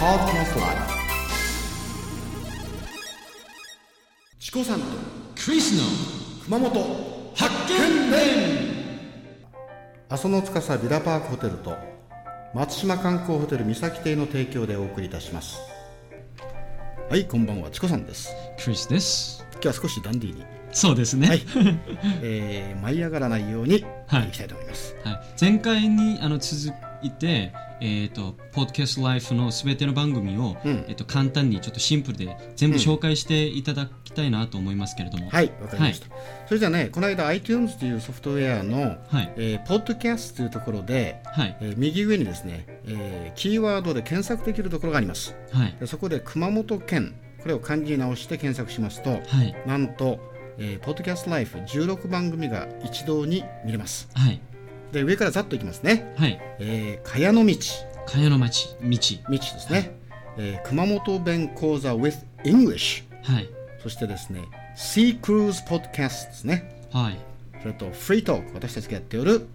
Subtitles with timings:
[0.00, 0.78] Podcast Live
[4.38, 4.86] チコさんと
[5.44, 8.18] クリスの熊本発見伝。
[10.08, 11.76] 阿蘇の司ビラパークホテルと
[12.54, 15.58] 松島観光ホテル三崎邸の提供でお送りいたします。
[17.10, 17.70] はいこんばんは。
[17.70, 18.34] チコさんです。
[18.64, 19.44] クリスです。
[19.52, 21.42] 今日は少しダンディーに、そうですね、はい。
[22.22, 24.28] えー、舞い上がらないように、はい。
[24.28, 24.96] いきたいと思います。
[25.04, 25.20] はい。
[25.38, 30.84] 前回にあの続いてえっ、とポッドキャストライフのすべての番組を、うん。
[30.88, 36.06] えっと簡単にちょっとシンプルで全部紹介していただきたいなと思いますけれども、はいわかりました、
[36.46, 39.32] それじゃあねこの間 iTunes というソフトウェアの、はい。
[39.36, 41.56] えー、ポッドキャストというところで、はい。
[41.60, 45.34] えー右上にですね、えーキーワードで検索できるところがあります。
[45.52, 45.76] はい。
[45.80, 49.56] でそこで熊本県これを漢字に直して検索しますとはい。
[49.66, 50.20] なんと、
[50.58, 54.08] えー、ポッドキャストライフ16番組が一堂に見れます。
[54.14, 54.40] はい
[54.92, 56.40] で上からざっといきますね、はい。
[56.58, 57.56] えー、茅の道。
[58.06, 58.98] 茅野町道。
[59.28, 59.92] 道ですね、
[60.36, 63.48] えー熊本弁講座 with English はい。
[63.82, 64.42] そしてですね
[64.76, 66.86] Sea Cruise Podcast ですね。
[66.92, 67.18] はい。
[67.62, 69.46] それとフリートーク私たちがやっておる。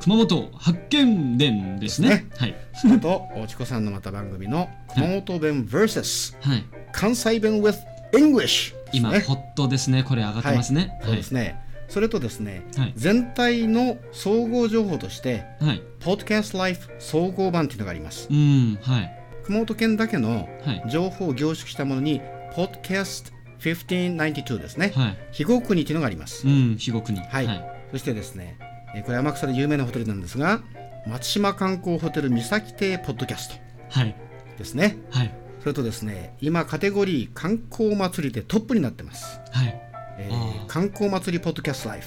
[0.00, 2.26] 熊本発見伝ですね。
[2.30, 2.54] ですはい。
[2.74, 6.64] それとおちこさんのまた番組の熊本弁 vs はい。
[6.92, 7.76] 関西弁 with
[8.12, 10.02] English です今、ねホットですね。
[10.02, 10.98] これ上がってますね。
[11.02, 12.92] そうですね、それとですね、はい。
[12.96, 18.28] 全体の総合情報としてはい、はい、Podcast Life 総合版というのがあります。
[18.30, 19.14] うんはい。
[19.44, 20.84] 熊本県だけのはい。
[20.90, 22.20] 情報を凝縮したものに
[22.54, 25.16] Podcast 1592ですね、はい。
[25.32, 27.18] 肥後国というのがあります、うん肥後国。
[27.18, 27.46] はい。
[27.46, 27.80] はい。
[27.92, 28.58] そしてですね
[28.94, 30.62] えーこれ天草で有名なホテルなんですが
[31.06, 33.54] 松島観光ホテル三崎邸ポッドキャスト
[33.90, 34.14] はい。
[34.58, 34.98] ですね。
[35.10, 35.34] はい。
[35.60, 39.80] それとですね今カテゴリー観光祭りでトップになってます、はい。
[40.18, 42.06] えー観光祭りポッドキャストライフ。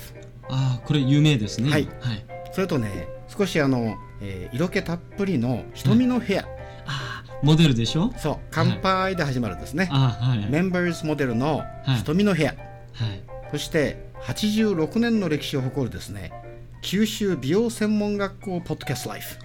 [0.49, 1.69] ああこれ有名ですね。
[1.69, 1.87] はい。
[1.99, 6.41] はい、それとね少しあの、えー色気たっぷりの瞳の部屋、
[6.85, 8.13] ああモデルでしょ？
[8.17, 10.45] そう乾杯で始まるんですね、ああはい。
[10.49, 11.95] メンバーズモデルのはい。
[11.97, 13.21] 瞳の部屋、はい。
[13.51, 16.31] そして86年の歴史を誇るですね
[16.83, 19.37] 九州美容専門学校ポッドキャストライフ。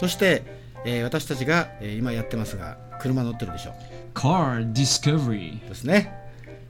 [0.00, 0.42] そして、
[0.84, 3.72] えー私たちが、えー今やってますが車乗ってるでしょ
[4.14, 6.12] Car Discovery ですね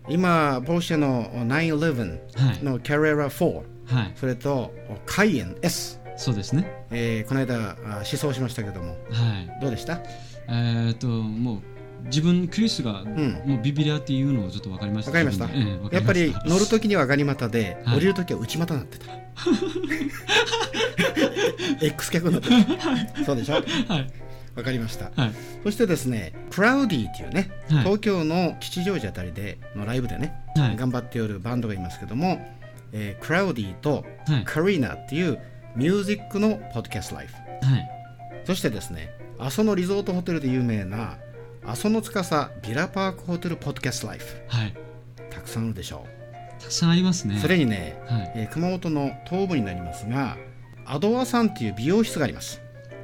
[0.09, 2.65] 今ポーシェの911はい。
[2.65, 3.55] のキャレラ4
[3.87, 4.13] はい。
[4.17, 4.73] それと
[5.07, 6.87] カイエン S、そうですね。
[6.91, 8.89] えーこの間あ試走しましたけども。
[8.89, 9.61] はい。
[9.61, 10.01] どうでした？
[10.49, 11.61] えー、っともう
[12.07, 13.07] 自分クリスが、ん。
[13.47, 15.11] もうビビリアっていうのをちょっと分かりました。
[15.11, 15.47] わかりました、
[15.97, 17.97] やっぱり乗るときにはガニ股で、はい。
[17.97, 18.99] 降りるときは内股になって。
[18.99, 19.07] た
[21.85, 22.49] X 脚になって
[23.17, 23.55] たそうでしょ？
[23.55, 24.11] はい
[24.57, 25.11] わかりました。
[25.15, 25.33] はい。
[25.63, 27.85] そしてですねクラウディっていうね、はい。
[27.85, 30.77] 東京の吉祥寺あたりでのライブでね、はい。
[30.77, 32.41] 頑張っておるバンドがいますけども、
[32.93, 34.45] えークラウディとはい。
[34.45, 35.39] カリーナっていう
[35.77, 37.35] ミュージックのポッドキャストライフ。
[37.35, 37.91] はい。
[38.45, 41.19] そしてですね阿蘇のリゾートホテルで有名な
[41.67, 44.25] 阿蘇の司ビラパークホテルポッドキャストライフ。
[44.49, 44.75] はい。
[45.31, 46.07] たくさんあるでしょ
[46.59, 47.37] たくさんありますね。
[47.37, 48.33] うそれにね、はい。
[48.37, 50.39] えー熊本の東部になりますが
[50.87, 52.63] アドワさんっていう美容室があります。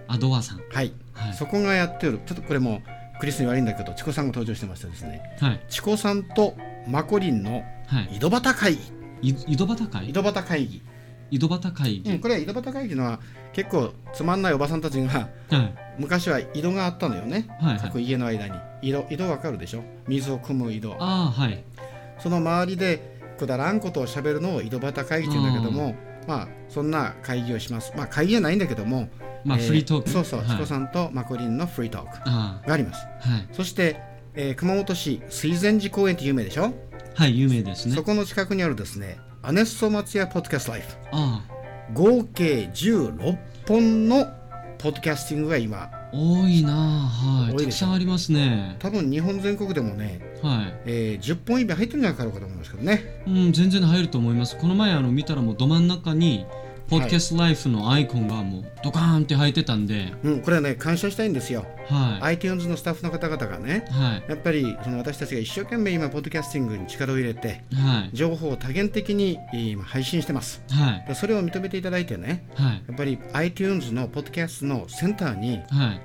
[0.09, 0.61] アドワさん。
[0.71, 1.35] はい、はい。
[1.35, 2.21] そこがやっておる。
[2.27, 2.83] ちょっとこれも
[3.21, 5.23] クリスに悪いんだけどチコさんが登場してましてですね。
[5.41, 5.61] はい。
[5.69, 6.57] チコさんと
[6.89, 8.17] マコリンのはい。
[8.17, 8.81] 井戸端会議。
[9.23, 10.83] い井戸端井会戸端会議、
[11.31, 13.21] 井戸端会議、うん、これは井戸端会議のは
[13.53, 15.75] 結構つまんないおばさんたちがはい。
[15.99, 17.81] 昔は井戸があったのよね、はいはい。
[17.81, 18.55] 各家の間に。
[18.83, 19.85] 井戸井戸わかるでしょ？
[20.09, 20.97] 水を汲む井戸。
[20.99, 21.63] ああはい。
[22.19, 25.95] その周りでくだらんことをしゃべるのを井戸端会議って言うんだけども
[26.27, 27.93] まあそんな会議をします。
[27.97, 29.09] まあ会議じゃないんだけども
[29.45, 30.11] まあ、えフリートーク。
[30.11, 30.49] そうそう、はい。
[30.51, 33.07] チコさんとマコリンのフリートークあがあります。
[33.25, 33.49] あはい。
[33.53, 34.01] そして、
[34.35, 36.73] えー熊本市水前寺公園って有名でしょ、
[37.15, 37.95] はい有名ですね。
[37.95, 40.87] そこの近くにあるですねアネッソ松屋ポッドキャストライフ。
[41.13, 41.45] あ
[41.93, 43.39] 合計16
[43.69, 44.27] 本の
[44.79, 47.47] ポッドキャスティングが今あ多いなあ。
[47.47, 47.57] はい。
[47.57, 48.77] たくさんありますね。
[48.79, 50.81] 多分日本全国でもね、はい。
[50.87, 53.23] えー10本以上入ってるんじゃないかろうかと思いますけどね。
[53.27, 54.57] うん、全然入ると思います。
[54.57, 56.47] この前あの見たらもうど真ん中に、
[56.93, 63.93] ポッドキャストライフのアイコンがもうドカーンって入ってたんで、うんこれはね感謝したいんですよ、は iTunes のスタッフの方々がねい。
[63.95, 64.25] はい。
[64.29, 68.15] やっぱりその私たちが一生懸命今ポッドキャスティングに力を入れてはい。
[68.15, 71.09] 情報を多元的にえー今配信してますはい。
[71.09, 72.83] でそれを認めていただいてねはい。
[72.87, 76.01] やっぱり iTunes のポッドキャストのセンターにはい。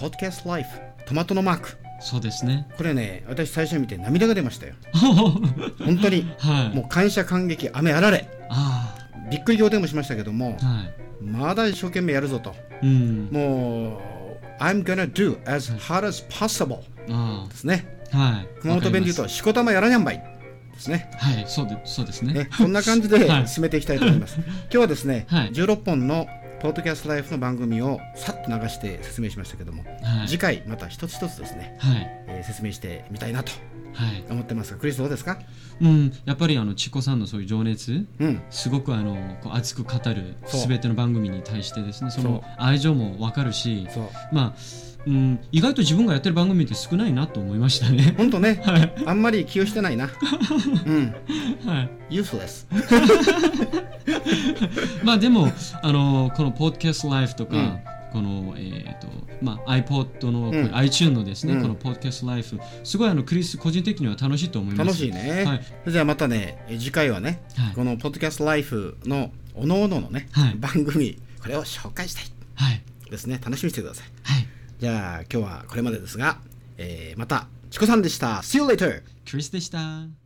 [0.00, 0.70] ポッドキャストライフ
[1.06, 2.66] トマトのマークそうですね。
[2.76, 6.76] これね私最初に見て涙が出ましたよ 本当にはい。
[6.76, 8.71] もう感謝感激雨あられあ
[9.32, 10.66] びっくり仰天もしましたけどもあ。
[10.66, 11.24] はい。
[11.24, 13.28] まだ一生懸命やるぞとうん。
[13.32, 16.80] もう I'm gonna do as hard as possible
[17.10, 18.18] あですねあ。
[18.18, 18.48] はい。
[18.60, 20.22] 熊本弁で言うとしこたまやらにゃんばい
[20.74, 21.10] ですね。
[21.18, 21.44] はい。
[21.46, 22.34] そうでそうですね。
[22.34, 26.26] ねこんな感じではい進めていきたいと思います 今日はですねはい16本の
[26.60, 31.96] ポッドキャストライフの番組をさっと流して説明しましたけども、はい次回また一つ一つですね、はい
[32.28, 33.81] えー説明してみたいなとはい
[34.30, 35.38] 思ってますがクリスどうですか？
[35.80, 38.40] うんやっぱりあのチコさんのそういう情熱うん。
[38.50, 44.04] すごくあのこう熱く語るすべての番組に対してですねその愛情もわかるしそう。
[44.32, 44.54] まあ、
[45.06, 48.14] うん、意外と自分がやってる番組って少ないなと思いましたね。
[48.16, 48.92] 本当ね、 はい。
[49.06, 50.08] あんまり起用してないな。
[50.86, 51.14] うん。
[51.66, 52.66] はい、ユースです
[55.02, 55.48] まあでも
[55.82, 57.78] あのこのポッドキャストライフとか、うん
[58.12, 59.08] この、えーと
[59.40, 60.66] まあ、iPod の、うん。
[60.74, 61.62] iTune のですね、うん。
[61.62, 64.86] このポッドキャストライフすごいあのクリス個人的には楽しいと思います。
[64.86, 65.90] 楽しいね、はい。
[65.90, 67.74] じゃあまたねえ次回はね、はい。
[67.74, 70.54] このポッドキャストライフのおのおののね、はい。
[70.54, 72.24] 番組これを紹介したい。
[72.54, 72.82] はい。
[73.10, 73.40] ですね。
[73.42, 74.06] 楽しみにしてください。
[74.22, 74.46] はい。
[74.78, 76.38] じゃあ今日はこれまでですが、
[76.76, 78.42] えーまたチコさんでした。
[78.42, 79.02] See you later!
[79.30, 80.21] クリスでした